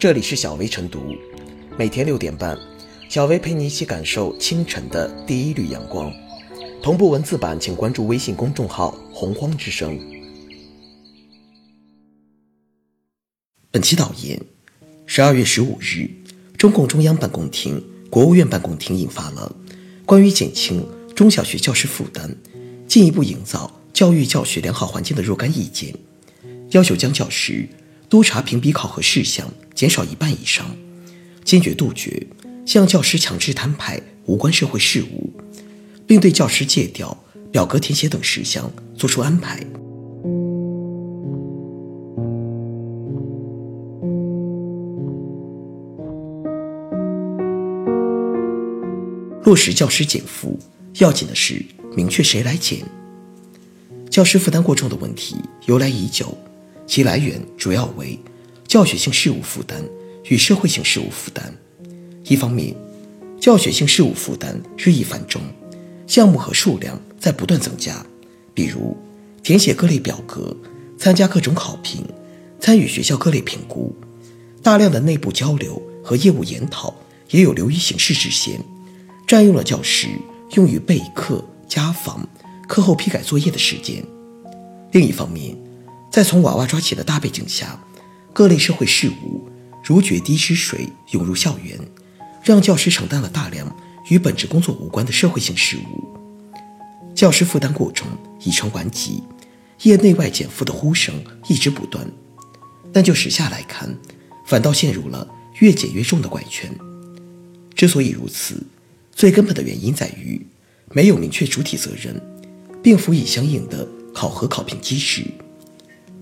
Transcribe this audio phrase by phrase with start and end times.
[0.00, 1.14] 这里是小薇晨读，
[1.76, 2.58] 每天六点半，
[3.10, 6.10] 小薇陪你一起感受清晨的第一缕阳光。
[6.82, 10.00] 同步文字版，请关注微信公众号“洪荒之声”。
[13.70, 14.40] 本期导言：
[15.04, 16.08] 十二月十五日，
[16.56, 19.54] 中共中央办公厅、国务院办公厅印发了
[20.06, 20.82] 关于减轻
[21.14, 22.34] 中小学教师负担、
[22.88, 25.94] 进一步营造教育教学良好环境的若干意见，
[26.70, 27.68] 要求将教师
[28.10, 30.66] 督查评比考核事项减少一半以上，
[31.44, 32.26] 坚决杜绝
[32.66, 35.32] 向教师强制摊派无关社会事务，
[36.08, 37.16] 并对教师借调、
[37.52, 39.64] 表格填写等事项作出安排。
[49.44, 50.58] 落实教师减负，
[50.98, 51.64] 要紧的是
[51.96, 52.80] 明确谁来减。
[54.10, 56.36] 教师负担过重的问题由来已久，
[56.90, 58.18] 其来源主要为
[58.66, 59.80] 教学性事务负担
[60.24, 61.54] 与社会性事务负担。
[62.24, 62.74] 一方面，
[63.40, 65.40] 教学性事务负担日益繁重，
[66.08, 68.04] 项目和数量在不断增加，
[68.52, 68.96] 比如
[69.40, 70.52] 填写各类表格、
[70.98, 72.04] 参加各种考评、
[72.58, 73.94] 参与学校各类评估，
[74.60, 76.92] 大量的内部交流和业务研讨
[77.30, 78.60] 也有流于形式之嫌。
[79.28, 80.08] 占用了教师
[80.54, 82.28] 用于备课、家访、
[82.66, 84.02] 课后批改作业的时间。
[84.90, 85.56] 另一方面，
[86.10, 87.78] 在从娃娃抓起的大背景下，
[88.32, 89.48] 各类社会事务
[89.84, 91.78] 如决堤之水涌入校园，
[92.42, 93.74] 让教师承担了大量
[94.08, 96.08] 与本职工作无关的社会性事务。
[97.14, 98.08] 教师负担过重
[98.44, 99.22] 已成顽疾，
[99.82, 101.14] 业内外减负的呼声
[101.48, 102.04] 一直不断。
[102.92, 103.96] 但就时下来看，
[104.44, 105.28] 反倒陷入了
[105.60, 106.68] 越减越重的怪圈。
[107.74, 108.66] 之所以如此，
[109.12, 110.44] 最根本的原因在于，
[110.92, 112.20] 没有明确主体责任，
[112.82, 115.24] 并辅以相应的考核考评机制。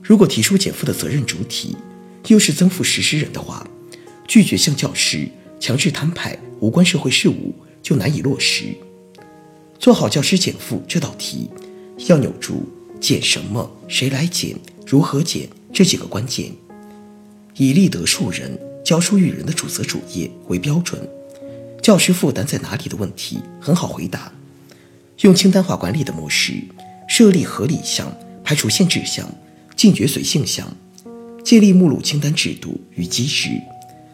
[0.08, 1.76] 如果提出减负的责任主体
[2.28, 3.68] 又是增负实施人的话，
[4.26, 5.28] 拒绝向教师
[5.60, 8.74] 强制摊派无关社会事务就难以落实。
[9.78, 11.50] 做好教师减负这道题，
[12.06, 12.66] 要扭住
[12.98, 16.52] 减什么、谁来减、如何减这几个关键，
[17.56, 21.06] 以立德树人、教书育人的主责主业为标准。
[21.82, 24.32] 教师负担在哪里的问题很好回答，
[25.20, 26.54] 用清单化管理的模式
[27.06, 28.10] 设立合理项，
[28.42, 29.30] 排除限制项，
[29.78, 30.76] 禁绝随性项，
[31.44, 33.48] 建立目录清单制度与机制，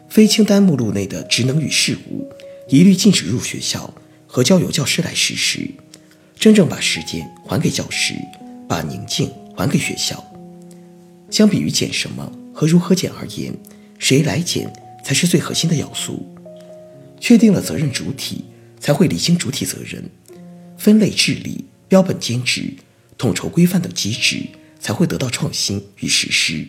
[0.07, 2.23] 非清单目录内的职能与事务
[2.69, 3.91] 一律禁止入学校
[4.27, 5.67] 和交由教师来实施，
[6.37, 8.13] 真正把时间还给教师，
[8.69, 9.27] 把宁静
[9.57, 10.23] 还给学校。
[11.31, 13.51] 相比于减什么和如何减而言，
[13.97, 14.71] 谁来减
[15.03, 16.23] 才是最核心的要素。
[17.19, 18.45] 确定了责任主体，
[18.79, 20.07] 才会理清主体责任，
[20.77, 22.71] 分类治理、标本兼治、
[23.17, 24.43] 统筹规范等机制
[24.85, 26.67] 才会得到创新与实施。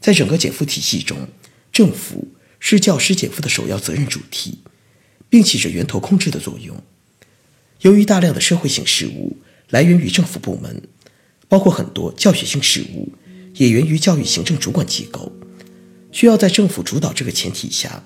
[0.00, 1.28] 在整个减负体系中，
[1.70, 2.28] 政府
[2.58, 4.60] 是教师减负的首要责任主体，
[5.28, 6.82] 并起着源头控制的作用。
[7.82, 9.36] 由于大量的社会性事务
[9.68, 10.88] 来源于政府部门，
[11.48, 13.12] 包括很多教学性事务
[13.56, 15.30] 也源于教育行政主管机构，
[16.10, 18.02] 需要在政府主导这个前提下。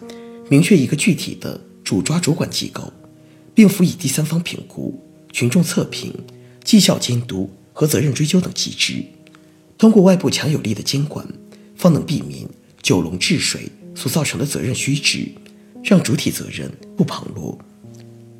[0.51, 2.93] 明确一个具体的主抓主管机构，
[3.55, 5.01] 并辅以第三方评估、
[5.31, 6.13] 群众测评、
[6.65, 9.05] 绩效监督和责任追究等机制，
[9.79, 11.27] 通过外部强有力的监管，
[11.77, 12.49] 方能避免
[12.81, 15.29] 九龙治水所造成的责任虚职，
[15.83, 17.59] 让主体责任不旁落。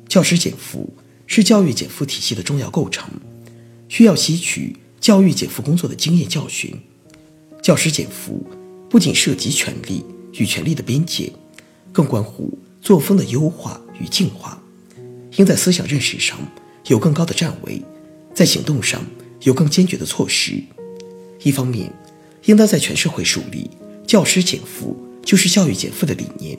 [0.07, 0.93] 教师减负
[1.27, 3.09] 是教育减负体系的重要构成，
[3.89, 6.73] 需要吸取教育减负工作的经验教训。
[7.61, 8.45] 教师减负
[8.89, 11.31] 不仅涉及权利与权利的边界。
[11.91, 14.59] 更关乎作风的优化与净化，
[15.37, 16.35] 应在思想认识上
[16.87, 17.79] 有更高的站位，
[18.33, 19.05] 在行动上
[19.43, 20.61] 有更坚决的措施。
[21.43, 21.91] 一方面，
[22.45, 23.69] 应当在全社会树立
[24.05, 26.57] 教师减负就是教育减负的理念，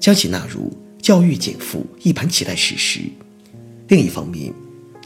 [0.00, 3.00] 将其纳入教育减负一盘棋来实施；
[3.88, 4.52] 另一方面，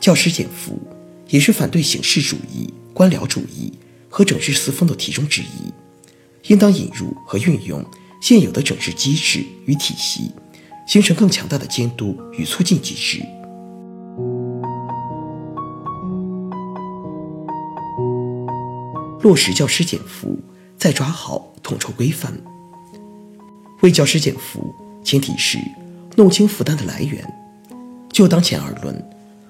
[0.00, 0.80] 教师减负
[1.28, 3.72] 也是反对形式主义、官僚主义
[4.08, 5.72] 和整治四风的题中之一，
[6.48, 7.84] 应当引入和运用。
[8.20, 10.30] 现有的整治机制与体系，
[10.86, 13.20] 形成更强大的监督与促进机制。
[19.22, 20.38] 落实教师减负，
[20.76, 22.32] 再抓好统筹规范。
[23.80, 24.74] 为教师减负，
[25.04, 25.58] 前提是
[26.16, 27.24] 弄清负担的来源。
[28.12, 29.02] 就当前而论，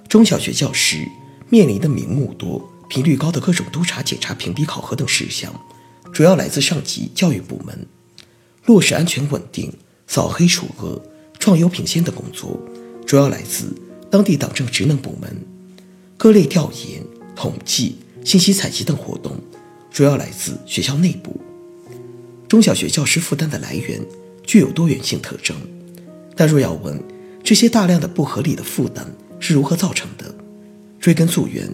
[0.08, 1.08] 中小学教师
[1.48, 5.52] 面临的名目多、频率高的各种督查、检查、评比、考核等事项，
[6.12, 7.86] 主要来自上级教育部门。
[8.66, 9.72] 落实安全稳定、
[10.06, 11.02] 扫黑除恶、
[11.38, 12.60] 创优评先等工作，
[13.06, 13.74] 主要来自
[14.10, 15.30] 当地党政职能部门；
[16.16, 17.02] 各类调研、
[17.34, 19.36] 统计、信息采集等活动，
[19.92, 21.38] 主要来自学校内部。
[22.48, 24.00] 中小学教师负担的来源
[24.42, 25.54] 具有多元性特征。
[26.34, 26.98] 但若要问
[27.44, 29.06] 这些大量的不合理的负担
[29.38, 30.34] 是如何造成的，
[30.98, 31.68] 追根溯源，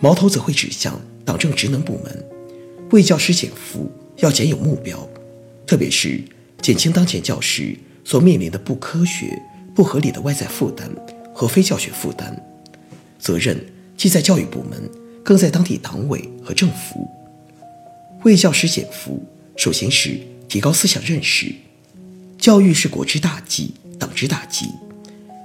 [0.00, 2.24] 矛头则会指向党政职能部门。
[2.90, 5.06] 为教师减负，要减有目标，
[5.66, 6.22] 特别是
[6.62, 9.38] 减轻当前教师所面临的不科学、
[9.74, 10.90] 不合理的外在负担
[11.34, 12.34] 和非教学负担。
[13.18, 13.62] 责任
[13.94, 14.90] 既在教育部门，
[15.22, 17.06] 更在当地党委和政府。
[18.24, 19.24] 为教师减负，
[19.56, 20.18] 首先是
[20.48, 21.54] 提高思想认识。
[22.38, 23.74] 教育是国之大计。
[23.98, 24.66] 党之大计，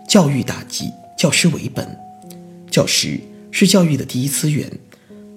[0.08, 0.86] 教育大计，
[1.18, 1.98] 教师为本。
[2.70, 4.72] 教师是教育的第一资源，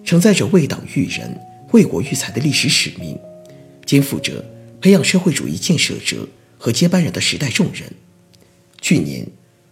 [0.05, 1.35] 承载着为党育人、
[1.73, 3.19] 为国育才的历史使命，
[3.87, 4.45] 肩负着
[4.83, 6.29] 培养社会主义建设者
[6.59, 7.91] 和接班人的时代重任。
[8.83, 9.27] 去年，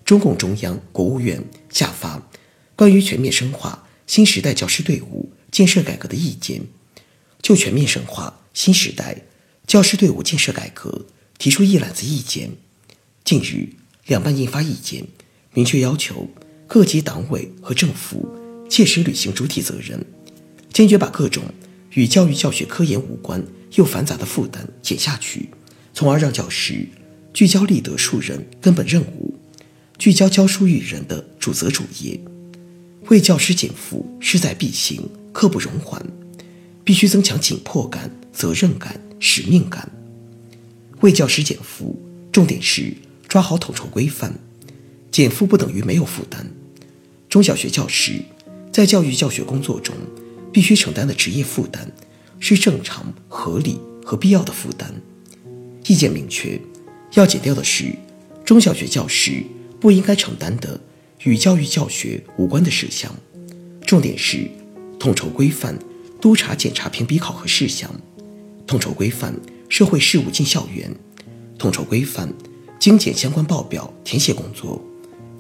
[0.07, 2.17] 中共中央、国务院下发
[2.75, 6.61] 《关于全面深化新时代教师队伍建设改革的意见》，
[7.45, 9.21] 就全面深化新时代
[9.67, 11.05] 教师队伍建设改革
[11.37, 12.51] 提出一揽子意见。
[13.23, 13.69] 近日，
[14.07, 15.05] 两办印发意见，
[15.53, 16.27] 明确要求
[16.67, 18.35] 各级党委和政府
[18.71, 20.03] 切实履行主体责任，
[20.73, 21.45] 坚决把各种
[21.91, 23.45] 与教育教学科研无关
[23.75, 25.51] 又繁杂的负担减下去，
[25.93, 26.89] 从而让教师
[27.35, 29.39] 聚焦立德树人根本任务，
[29.99, 32.19] 聚焦教书育人的主责主业。
[33.09, 36.03] 为教师减负势在必行，刻不容缓，
[36.85, 39.91] 必须增强紧迫感、责任感、使命感。
[41.01, 42.01] 为教师减负，
[42.31, 42.95] 重点是。
[43.27, 44.39] 抓好统筹规范，
[45.11, 46.49] 减负不等于没有负担。
[47.29, 48.23] 中小学教师
[48.71, 49.93] 在教育教学工作中
[50.53, 51.91] 必须承担的职业负担，
[52.39, 54.95] 是正常、合理和必要的负担。
[55.89, 56.61] 意见明确，
[57.15, 57.93] 要减掉的是
[58.45, 59.43] 中小学教师
[59.81, 60.79] 不应该承担的
[61.25, 63.13] 与教育教学无关的事项。
[63.85, 64.49] 重点是
[65.01, 65.77] 统筹规范
[66.25, 67.91] 督查检查评比考核事项，
[68.67, 69.39] 统筹规范
[69.69, 70.91] 社会事务进校园，
[71.59, 72.33] 统筹规范。
[72.79, 74.83] 精简相关报表填写工作，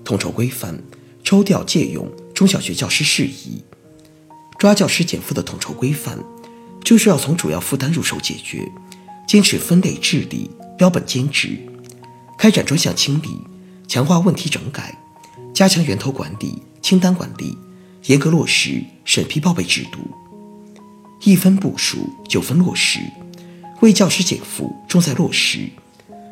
[0.05, 0.79] 统筹规范
[1.23, 3.65] 抽调借用中小学教师事宜，
[4.59, 6.19] 抓教师减负的统筹规范，
[6.85, 8.71] 就是要从主要负担入手解决，
[9.27, 11.59] 坚持分类治理、标本兼治，
[12.37, 13.41] 开展专项清理，
[13.89, 14.95] 强化问题整改，
[15.55, 17.57] 加强源头管理、清单管理，
[18.05, 20.01] 严格落实审批报备制度，
[21.25, 23.01] 一分部署，九分落实，
[23.81, 25.71] 为教师减负重在落实。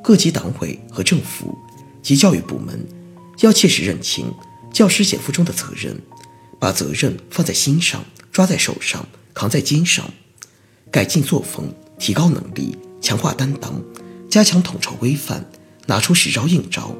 [0.02, 1.56] 各级党委和政府
[2.02, 2.86] 及教育部门
[3.40, 4.26] 要切实认清
[4.70, 5.98] 教师减负中的责任，
[6.60, 10.04] 把责任放在心上，抓在手上，扛在肩上，
[10.90, 13.80] 改进作风，提高能力，强化担当，
[14.28, 15.46] 加强统筹规范，
[15.86, 16.94] 拿出实招硬招，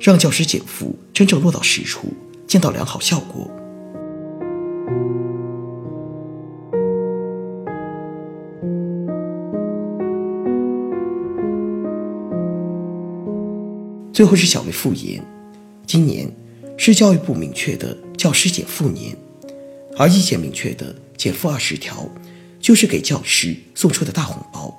[0.00, 2.14] 让教师减负真正落到实处，
[2.46, 3.50] 见到良好效果。
[14.16, 15.22] 最后是小微复言，
[15.86, 16.26] 今年
[16.78, 19.14] 是教育部明确的教师减负年，
[19.98, 22.08] 而意见明确的减负二十条，
[22.58, 24.74] 就是给教师送出的大红包。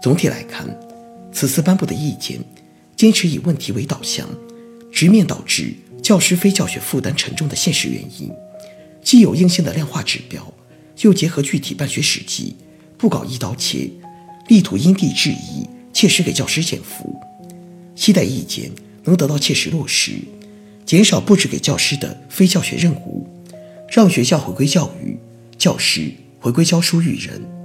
[0.00, 0.64] 总体来看，
[1.32, 2.38] 此次颁布的意见，
[2.94, 4.28] 坚持以问题为导向，
[4.92, 8.30] 直面导致教师非教学负担沉重的现实原因，
[9.02, 10.54] 既有硬性的量化指标，
[11.00, 12.54] 又结合具体办学实际，
[12.96, 13.90] 不搞一刀切，
[14.46, 17.12] 力图因地制宜，切实给教师减负。
[17.94, 18.70] 期待意见
[19.04, 20.12] 能得到切实落实，
[20.84, 23.26] 减少布置给教师的非教学任务，
[23.88, 25.16] 让学校回归教育，
[25.58, 27.61] 教师回归教书育人。